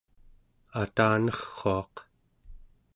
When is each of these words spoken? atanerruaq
atanerruaq 0.81 1.93